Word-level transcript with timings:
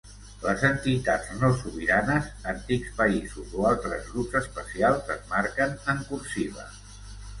Les 0.43 0.61
entitats 0.69 1.27
no 1.41 1.49
sobiranes, 1.59 2.31
antics 2.55 2.95
països 3.03 3.53
o 3.61 3.69
altres 3.75 4.09
grups 4.15 4.39
especials 4.41 5.13
es 5.17 5.31
marquen 5.35 5.77
en 5.95 6.03
cursiva. 6.09 6.67